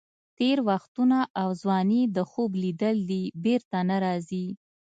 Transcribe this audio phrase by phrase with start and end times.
[0.37, 4.47] تېر وختونه او ځواني د خوب لیدل دي، بېرته نه راځي.